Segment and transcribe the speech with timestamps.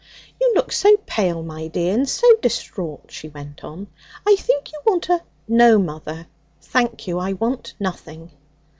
[0.39, 3.85] 'You look so pale, my dear, and so distraught,' she went on;
[4.27, 6.25] 'I think you want a' 'No, mother.
[6.59, 8.31] Thank you, I want nothing.'